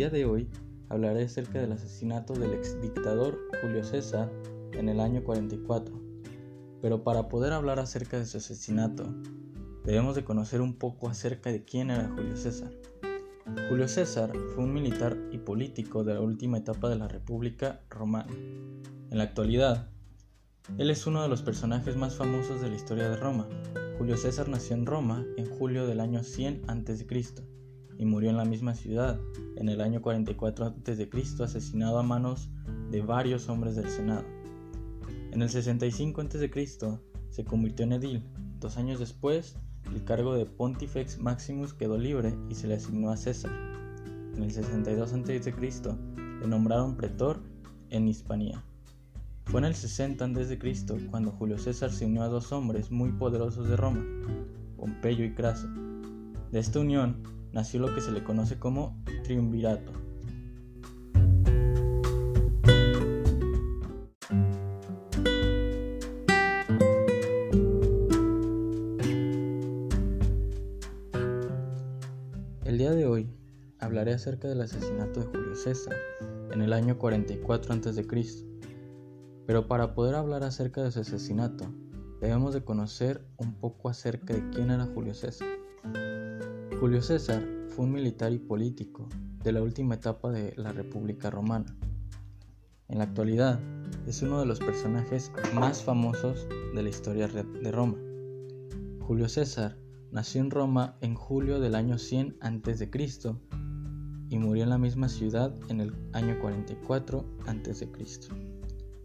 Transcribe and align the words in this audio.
día 0.00 0.08
de 0.08 0.24
hoy 0.24 0.48
hablaré 0.88 1.24
acerca 1.24 1.60
del 1.60 1.72
asesinato 1.72 2.32
del 2.32 2.54
exdictador 2.54 3.38
Julio 3.60 3.84
César 3.84 4.32
en 4.72 4.88
el 4.88 4.98
año 4.98 5.22
44. 5.22 5.94
Pero 6.80 7.04
para 7.04 7.28
poder 7.28 7.52
hablar 7.52 7.78
acerca 7.78 8.18
de 8.18 8.24
su 8.24 8.38
asesinato, 8.38 9.14
debemos 9.84 10.16
de 10.16 10.24
conocer 10.24 10.62
un 10.62 10.72
poco 10.72 11.10
acerca 11.10 11.52
de 11.52 11.66
quién 11.66 11.90
era 11.90 12.08
Julio 12.16 12.34
César. 12.34 12.70
Julio 13.68 13.88
César 13.88 14.32
fue 14.54 14.64
un 14.64 14.72
militar 14.72 15.18
y 15.32 15.36
político 15.36 16.02
de 16.02 16.14
la 16.14 16.22
última 16.22 16.56
etapa 16.56 16.88
de 16.88 16.96
la 16.96 17.06
República 17.06 17.82
Romana. 17.90 18.32
En 19.10 19.18
la 19.18 19.24
actualidad, 19.24 19.90
él 20.78 20.88
es 20.88 21.06
uno 21.06 21.22
de 21.22 21.28
los 21.28 21.42
personajes 21.42 21.94
más 21.96 22.16
famosos 22.16 22.62
de 22.62 22.70
la 22.70 22.76
historia 22.76 23.10
de 23.10 23.16
Roma. 23.16 23.46
Julio 23.98 24.16
César 24.16 24.48
nació 24.48 24.76
en 24.76 24.86
Roma 24.86 25.26
en 25.36 25.44
julio 25.58 25.86
del 25.86 26.00
año 26.00 26.24
100 26.24 26.62
a.C. 26.68 27.59
y 28.00 28.06
murió 28.06 28.30
en 28.30 28.38
la 28.38 28.46
misma 28.46 28.74
ciudad 28.74 29.20
en 29.56 29.68
el 29.68 29.82
año 29.82 30.00
44 30.00 30.64
a.C. 30.64 31.10
asesinado 31.44 31.98
a 31.98 32.02
manos 32.02 32.48
de 32.90 33.02
varios 33.02 33.50
hombres 33.50 33.76
del 33.76 33.90
Senado. 33.90 34.24
En 35.32 35.42
el 35.42 35.50
65 35.50 36.22
a.C. 36.22 36.50
se 37.28 37.44
convirtió 37.44 37.84
en 37.84 37.92
edil. 37.92 38.22
Dos 38.58 38.78
años 38.78 39.00
después, 39.00 39.58
el 39.94 40.02
cargo 40.02 40.34
de 40.34 40.46
Pontifex 40.46 41.18
Maximus 41.18 41.74
quedó 41.74 41.98
libre 41.98 42.34
y 42.48 42.54
se 42.54 42.68
le 42.68 42.76
asignó 42.76 43.10
a 43.10 43.18
César. 43.18 43.52
En 44.34 44.44
el 44.44 44.50
62 44.50 45.12
a.C. 45.12 45.54
le 46.40 46.46
nombraron 46.46 46.96
pretor 46.96 47.42
en 47.90 48.08
Hispania. 48.08 48.64
Fue 49.44 49.60
en 49.60 49.66
el 49.66 49.74
60 49.74 50.24
a.C. 50.24 50.58
cuando 51.10 51.32
Julio 51.32 51.58
César 51.58 51.92
se 51.92 52.06
unió 52.06 52.22
a 52.22 52.28
dos 52.28 52.50
hombres 52.50 52.90
muy 52.90 53.12
poderosos 53.12 53.68
de 53.68 53.76
Roma, 53.76 54.02
Pompeyo 54.78 55.22
y 55.22 55.34
Craso. 55.34 55.68
De 56.50 56.60
esta 56.60 56.80
unión 56.80 57.39
nació 57.52 57.80
lo 57.80 57.94
que 57.94 58.00
se 58.00 58.12
le 58.12 58.22
conoce 58.22 58.58
como 58.58 58.96
triunvirato. 59.24 59.92
El 72.64 72.78
día 72.78 72.92
de 72.92 73.06
hoy 73.06 73.28
hablaré 73.78 74.14
acerca 74.14 74.48
del 74.48 74.60
asesinato 74.60 75.20
de 75.20 75.26
Julio 75.26 75.56
César 75.56 75.96
en 76.52 76.62
el 76.62 76.72
año 76.72 76.98
44 76.98 77.74
a.C. 77.74 78.06
Pero 79.46 79.66
para 79.66 79.94
poder 79.94 80.14
hablar 80.14 80.44
acerca 80.44 80.82
de 80.82 80.92
su 80.92 81.00
asesinato, 81.00 81.66
debemos 82.20 82.54
de 82.54 82.62
conocer 82.62 83.26
un 83.38 83.54
poco 83.54 83.88
acerca 83.88 84.34
de 84.34 84.48
quién 84.50 84.70
era 84.70 84.86
Julio 84.86 85.14
César. 85.14 85.48
Julio 86.80 87.02
César 87.02 87.46
fue 87.68 87.84
un 87.84 87.92
militar 87.92 88.32
y 88.32 88.38
político 88.38 89.06
de 89.44 89.52
la 89.52 89.62
última 89.62 89.96
etapa 89.96 90.30
de 90.30 90.54
la 90.56 90.72
República 90.72 91.28
Romana. 91.28 91.76
En 92.88 92.96
la 92.96 93.04
actualidad 93.04 93.60
es 94.06 94.22
uno 94.22 94.40
de 94.40 94.46
los 94.46 94.60
personajes 94.60 95.30
más 95.54 95.82
famosos 95.82 96.48
de 96.74 96.82
la 96.82 96.88
historia 96.88 97.28
de 97.28 97.70
Roma. 97.70 97.98
Julio 99.00 99.28
César 99.28 99.76
nació 100.10 100.40
en 100.40 100.50
Roma 100.50 100.96
en 101.02 101.14
julio 101.14 101.60
del 101.60 101.74
año 101.74 101.98
100 101.98 102.38
a.C. 102.40 102.90
y 104.30 104.38
murió 104.38 104.62
en 104.62 104.70
la 104.70 104.78
misma 104.78 105.10
ciudad 105.10 105.54
en 105.68 105.82
el 105.82 105.94
año 106.14 106.40
44 106.40 107.26
a.C 107.46 107.88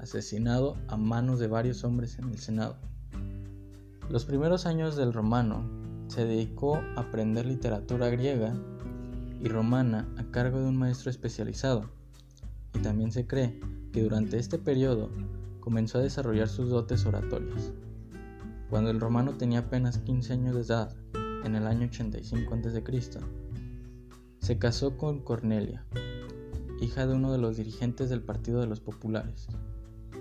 asesinado 0.00 0.76
a 0.88 0.96
manos 0.96 1.38
de 1.38 1.46
varios 1.46 1.84
hombres 1.84 2.18
en 2.18 2.30
el 2.30 2.38
Senado. 2.38 2.78
Los 4.08 4.24
primeros 4.24 4.66
años 4.66 4.96
del 4.96 5.12
romano 5.12 5.79
se 6.10 6.24
dedicó 6.24 6.76
a 6.96 7.02
aprender 7.02 7.46
literatura 7.46 8.10
griega 8.10 8.52
y 9.40 9.48
romana 9.48 10.08
a 10.18 10.24
cargo 10.32 10.60
de 10.60 10.66
un 10.66 10.76
maestro 10.76 11.08
especializado, 11.08 11.88
y 12.74 12.80
también 12.80 13.12
se 13.12 13.26
cree 13.26 13.60
que 13.92 14.02
durante 14.02 14.36
este 14.38 14.58
periodo 14.58 15.10
comenzó 15.60 15.98
a 15.98 16.02
desarrollar 16.02 16.48
sus 16.48 16.68
dotes 16.68 17.06
oratorias. 17.06 17.72
Cuando 18.68 18.90
el 18.90 19.00
romano 19.00 19.34
tenía 19.34 19.60
apenas 19.60 19.98
15 19.98 20.32
años 20.32 20.54
de 20.56 20.62
edad, 20.62 20.94
en 21.44 21.54
el 21.54 21.66
año 21.66 21.86
85 21.86 22.54
a.C., 22.54 23.20
se 24.40 24.58
casó 24.58 24.96
con 24.96 25.20
Cornelia, 25.20 25.84
hija 26.80 27.06
de 27.06 27.14
uno 27.14 27.30
de 27.30 27.38
los 27.38 27.56
dirigentes 27.56 28.10
del 28.10 28.22
Partido 28.22 28.60
de 28.60 28.66
los 28.66 28.80
Populares. 28.80 29.46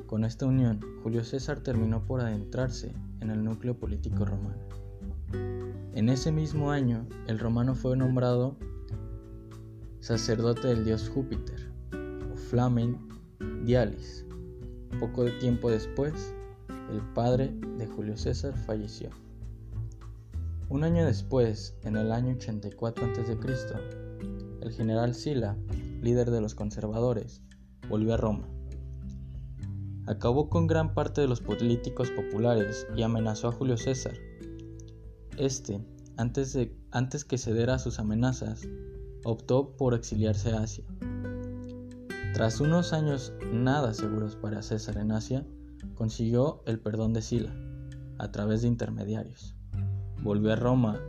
Con 0.09 0.23
esta 0.23 0.47
unión, 0.47 0.79
Julio 1.03 1.23
César 1.23 1.61
terminó 1.61 2.03
por 2.03 2.21
adentrarse 2.21 2.95
en 3.19 3.29
el 3.29 3.43
núcleo 3.43 3.77
político 3.77 4.25
romano. 4.25 4.57
En 5.93 6.09
ese 6.09 6.31
mismo 6.31 6.71
año, 6.71 7.05
el 7.27 7.37
romano 7.37 7.75
fue 7.75 7.95
nombrado 7.95 8.57
sacerdote 9.99 10.69
del 10.69 10.83
dios 10.83 11.11
Júpiter, 11.13 11.71
o 12.33 12.35
Flamen 12.35 12.97
Dialis. 13.65 14.25
Poco 14.99 15.25
tiempo 15.39 15.69
después, 15.69 16.33
el 16.91 17.01
padre 17.13 17.53
de 17.77 17.85
Julio 17.85 18.17
César 18.17 18.57
falleció. 18.57 19.11
Un 20.69 20.85
año 20.85 21.05
después, 21.05 21.75
en 21.83 21.97
el 21.97 22.11
año 22.11 22.33
84 22.33 23.05
a.C., 23.05 23.37
el 24.61 24.71
general 24.71 25.13
Sila, 25.13 25.55
líder 26.01 26.31
de 26.31 26.41
los 26.41 26.55
conservadores, 26.55 27.43
volvió 27.87 28.15
a 28.15 28.17
Roma 28.17 28.47
acabó 30.09 30.49
con 30.49 30.65
gran 30.65 30.95
parte 30.95 31.21
de 31.21 31.27
los 31.27 31.39
políticos 31.39 32.09
populares 32.09 32.87
y 32.95 33.03
amenazó 33.03 33.49
a 33.49 33.51
Julio 33.51 33.77
César. 33.77 34.15
Este, 35.37 35.79
antes, 36.17 36.53
de, 36.53 36.75
antes 36.89 37.23
que 37.23 37.37
ceder 37.37 37.69
a 37.69 37.77
sus 37.77 37.99
amenazas, 37.99 38.67
optó 39.23 39.77
por 39.77 39.93
exiliarse 39.93 40.51
a 40.51 40.63
Asia. 40.63 40.83
Tras 42.33 42.59
unos 42.59 42.91
años 42.91 43.33
nada 43.53 43.93
seguros 43.93 44.35
para 44.35 44.63
César 44.63 44.97
en 44.97 45.11
Asia, 45.11 45.45
consiguió 45.93 46.63
el 46.65 46.79
perdón 46.79 47.13
de 47.13 47.21
Sila, 47.21 47.53
a 48.17 48.31
través 48.31 48.63
de 48.63 48.67
intermediarios. 48.67 49.55
Volvió 50.23 50.53
a 50.53 50.55
Roma 50.55 50.99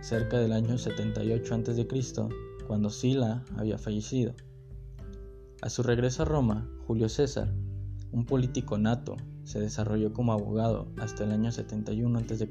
cerca 0.00 0.38
del 0.38 0.52
año 0.52 0.78
78 0.78 1.54
a.C., 1.54 1.86
cuando 2.66 2.88
Sila 2.88 3.44
había 3.58 3.76
fallecido. 3.76 4.34
A 5.60 5.68
su 5.68 5.82
regreso 5.82 6.22
a 6.22 6.26
Roma, 6.26 6.66
Julio 6.86 7.10
César 7.10 7.52
un 8.16 8.24
político 8.24 8.78
nato, 8.78 9.18
se 9.44 9.60
desarrolló 9.60 10.14
como 10.14 10.32
abogado 10.32 10.88
hasta 10.98 11.24
el 11.24 11.32
año 11.32 11.52
71 11.52 12.18
a.C. 12.18 12.48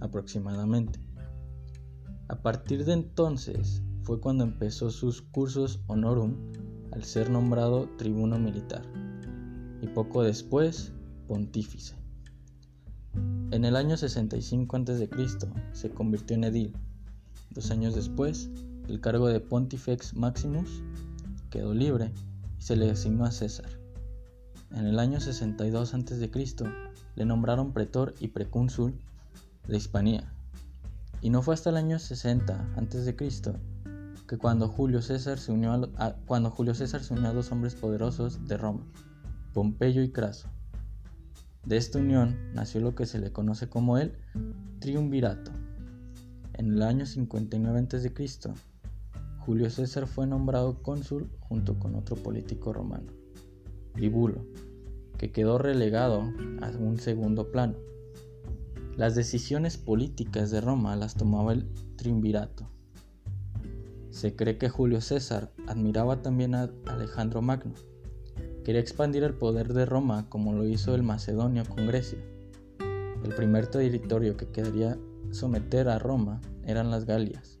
aproximadamente. 0.00 0.98
A 2.28 2.36
partir 2.36 2.86
de 2.86 2.94
entonces 2.94 3.82
fue 4.00 4.18
cuando 4.18 4.44
empezó 4.44 4.90
sus 4.90 5.20
cursos 5.20 5.82
honorum 5.88 6.36
al 6.90 7.04
ser 7.04 7.28
nombrado 7.28 7.86
tribuno 7.98 8.38
militar 8.38 8.82
y 9.82 9.88
poco 9.88 10.22
después 10.22 10.94
pontífice. 11.28 11.94
En 13.50 13.66
el 13.66 13.76
año 13.76 13.98
65 13.98 14.74
a.C. 14.74 15.10
se 15.72 15.90
convirtió 15.90 16.34
en 16.34 16.44
edil. 16.44 16.72
Dos 17.50 17.70
años 17.70 17.94
después, 17.94 18.50
el 18.88 19.02
cargo 19.02 19.28
de 19.28 19.38
Pontifex 19.40 20.14
Maximus 20.14 20.82
quedó 21.50 21.74
libre 21.74 22.10
y 22.58 22.62
se 22.62 22.74
le 22.74 22.90
asignó 22.90 23.26
a 23.26 23.32
César. 23.32 23.81
En 24.74 24.86
el 24.86 24.98
año 24.98 25.20
62 25.20 25.94
a.C. 25.94 26.30
le 27.14 27.24
nombraron 27.26 27.72
pretor 27.72 28.14
y 28.20 28.28
precónsul 28.28 28.94
de 29.68 29.76
Hispania. 29.76 30.32
Y 31.20 31.28
no 31.28 31.42
fue 31.42 31.54
hasta 31.54 31.70
el 31.70 31.76
año 31.76 31.98
60 31.98 32.74
a.C. 32.76 33.16
que 34.26 34.38
cuando 34.38 34.68
Julio, 34.68 35.02
César 35.02 35.38
se 35.38 35.52
unió 35.52 35.72
a, 35.96 36.14
cuando 36.26 36.50
Julio 36.50 36.74
César 36.74 37.02
se 37.02 37.12
unió 37.12 37.28
a 37.28 37.34
dos 37.34 37.52
hombres 37.52 37.74
poderosos 37.74 38.46
de 38.46 38.56
Roma, 38.56 38.86
Pompeyo 39.52 40.02
y 40.02 40.10
Craso. 40.10 40.48
De 41.66 41.76
esta 41.76 41.98
unión 41.98 42.36
nació 42.54 42.80
lo 42.80 42.94
que 42.94 43.04
se 43.06 43.18
le 43.18 43.30
conoce 43.30 43.68
como 43.68 43.98
el 43.98 44.14
triunvirato. 44.80 45.52
En 46.54 46.72
el 46.72 46.82
año 46.82 47.04
59 47.04 47.78
a.C., 47.78 48.54
Julio 49.38 49.68
César 49.68 50.06
fue 50.06 50.26
nombrado 50.26 50.82
cónsul 50.82 51.30
junto 51.40 51.78
con 51.78 51.94
otro 51.94 52.16
político 52.16 52.72
romano. 52.72 53.12
Libulo, 53.94 54.46
que 55.18 55.32
quedó 55.32 55.58
relegado 55.58 56.32
a 56.60 56.68
un 56.78 56.98
segundo 56.98 57.50
plano. 57.50 57.76
Las 58.96 59.14
decisiones 59.14 59.78
políticas 59.78 60.50
de 60.50 60.60
Roma 60.60 60.96
las 60.96 61.14
tomaba 61.14 61.52
el 61.52 61.66
triunvirato. 61.96 62.68
Se 64.10 64.36
cree 64.36 64.58
que 64.58 64.68
Julio 64.68 65.00
César 65.00 65.52
admiraba 65.66 66.22
también 66.22 66.54
a 66.54 66.70
Alejandro 66.86 67.40
Magno. 67.40 67.74
Quería 68.64 68.80
expandir 68.80 69.24
el 69.24 69.34
poder 69.34 69.72
de 69.72 69.86
Roma 69.86 70.28
como 70.28 70.52
lo 70.52 70.66
hizo 70.66 70.94
el 70.94 71.02
macedonio 71.02 71.64
con 71.64 71.86
Grecia. 71.86 72.18
El 73.24 73.34
primer 73.34 73.66
territorio 73.68 74.36
que 74.36 74.48
quedaría 74.48 74.98
someter 75.30 75.88
a 75.88 75.98
Roma 75.98 76.40
eran 76.64 76.90
las 76.90 77.06
Galias. 77.06 77.58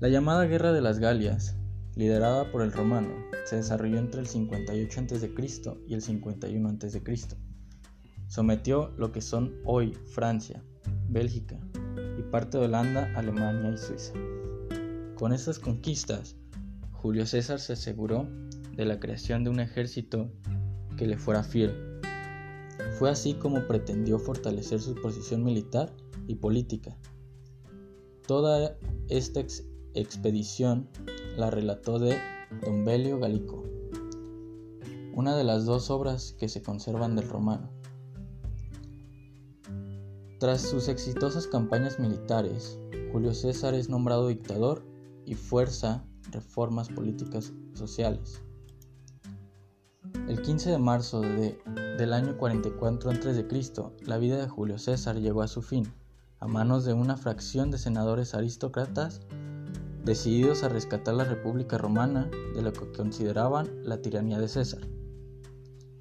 La 0.00 0.08
llamada 0.08 0.44
Guerra 0.44 0.72
de 0.72 0.80
las 0.80 0.98
Galias 0.98 1.56
liderada 1.96 2.50
por 2.50 2.62
el 2.62 2.72
romano, 2.72 3.14
se 3.44 3.56
desarrolló 3.56 3.98
entre 3.98 4.20
el 4.20 4.26
58 4.26 5.00
a.C. 5.00 5.32
y 5.86 5.94
el 5.94 6.02
51 6.02 6.68
a.C. 6.68 7.02
Sometió 8.28 8.90
lo 8.96 9.12
que 9.12 9.20
son 9.20 9.54
hoy 9.64 9.92
Francia, 10.06 10.62
Bélgica 11.08 11.58
y 12.18 12.22
parte 12.22 12.58
de 12.58 12.64
Holanda, 12.64 13.12
Alemania 13.14 13.72
y 13.74 13.76
Suiza. 13.76 14.14
Con 15.16 15.32
estas 15.32 15.58
conquistas, 15.58 16.36
Julio 16.92 17.26
César 17.26 17.60
se 17.60 17.74
aseguró 17.74 18.26
de 18.74 18.84
la 18.84 18.98
creación 18.98 19.44
de 19.44 19.50
un 19.50 19.60
ejército 19.60 20.30
que 20.96 21.06
le 21.06 21.18
fuera 21.18 21.42
fiel. 21.42 22.00
Fue 22.98 23.10
así 23.10 23.34
como 23.34 23.66
pretendió 23.66 24.18
fortalecer 24.18 24.80
su 24.80 24.94
posición 24.94 25.44
militar 25.44 25.92
y 26.26 26.36
política. 26.36 26.96
Toda 28.26 28.78
esta 29.08 29.44
expedición 29.94 30.88
la 31.36 31.50
relató 31.50 31.98
de 31.98 32.18
Don 32.64 32.84
Belio 32.84 33.18
Galico, 33.18 33.64
una 35.14 35.34
de 35.36 35.44
las 35.44 35.64
dos 35.64 35.90
obras 35.90 36.34
que 36.38 36.48
se 36.48 36.62
conservan 36.62 37.16
del 37.16 37.28
romano. 37.28 37.70
Tras 40.38 40.60
sus 40.60 40.88
exitosas 40.88 41.46
campañas 41.46 41.98
militares, 41.98 42.78
Julio 43.12 43.32
César 43.32 43.74
es 43.74 43.88
nombrado 43.88 44.28
dictador 44.28 44.84
y 45.24 45.34
fuerza 45.34 46.04
reformas 46.30 46.88
políticas 46.88 47.52
sociales. 47.74 48.42
El 50.28 50.42
15 50.42 50.70
de 50.70 50.78
marzo 50.78 51.20
de, 51.20 51.58
del 51.96 52.12
año 52.12 52.36
44 52.36 53.10
a.C., 53.10 53.46
la 54.06 54.18
vida 54.18 54.38
de 54.38 54.48
Julio 54.48 54.78
César 54.78 55.16
llegó 55.16 55.42
a 55.42 55.48
su 55.48 55.62
fin, 55.62 55.92
a 56.40 56.46
manos 56.46 56.84
de 56.84 56.92
una 56.92 57.16
fracción 57.16 57.70
de 57.70 57.78
senadores 57.78 58.34
aristócratas 58.34 59.20
decididos 60.04 60.64
a 60.64 60.68
rescatar 60.68 61.14
la 61.14 61.24
República 61.24 61.78
Romana 61.78 62.28
de 62.54 62.62
lo 62.62 62.72
que 62.72 62.90
consideraban 62.92 63.68
la 63.84 64.02
tiranía 64.02 64.38
de 64.40 64.48
César. 64.48 64.88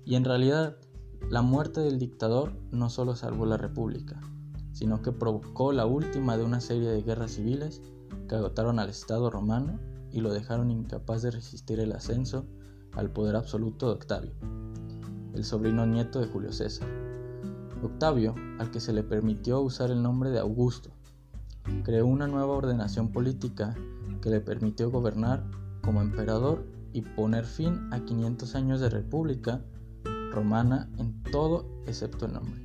Y 0.05 0.15
en 0.15 0.25
realidad, 0.25 0.77
la 1.29 1.41
muerte 1.41 1.81
del 1.81 1.99
dictador 1.99 2.53
no 2.71 2.89
solo 2.89 3.15
salvó 3.15 3.45
la 3.45 3.57
República, 3.57 4.19
sino 4.71 5.01
que 5.01 5.11
provocó 5.11 5.71
la 5.71 5.85
última 5.85 6.35
de 6.35 6.43
una 6.43 6.61
serie 6.61 6.89
de 6.89 7.03
guerras 7.03 7.31
civiles 7.31 7.81
que 8.27 8.35
agotaron 8.35 8.79
al 8.79 8.89
Estado 8.89 9.29
romano 9.29 9.79
y 10.11 10.21
lo 10.21 10.33
dejaron 10.33 10.71
incapaz 10.71 11.21
de 11.21 11.31
resistir 11.31 11.79
el 11.79 11.91
ascenso 11.91 12.45
al 12.93 13.11
poder 13.11 13.35
absoluto 13.35 13.87
de 13.87 13.93
Octavio, 13.93 14.31
el 15.33 15.45
sobrino 15.45 15.85
nieto 15.85 16.19
de 16.19 16.27
Julio 16.27 16.51
César. 16.51 16.87
Octavio, 17.83 18.35
al 18.59 18.71
que 18.71 18.79
se 18.79 18.93
le 18.93 19.03
permitió 19.03 19.61
usar 19.61 19.91
el 19.91 20.01
nombre 20.01 20.31
de 20.31 20.39
Augusto, 20.39 20.91
creó 21.83 22.05
una 22.05 22.27
nueva 22.27 22.53
ordenación 22.53 23.11
política 23.11 23.75
que 24.21 24.29
le 24.29 24.41
permitió 24.41 24.91
gobernar 24.91 25.43
como 25.81 26.01
emperador 26.01 26.65
y 26.93 27.01
poner 27.01 27.45
fin 27.45 27.87
a 27.91 27.99
500 27.99 28.55
años 28.55 28.81
de 28.81 28.89
república 28.89 29.61
romana 30.31 30.89
en 30.97 31.21
todo 31.23 31.65
excepto 31.87 32.25
el 32.25 32.33
nombre. 32.33 32.61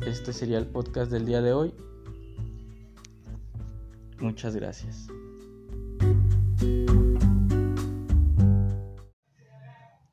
Este 0.00 0.32
sería 0.32 0.58
el 0.58 0.66
podcast 0.66 1.10
del 1.10 1.26
día 1.26 1.40
de 1.42 1.52
hoy. 1.52 1.74
Muchas 4.20 4.54
gracias. 4.56 5.08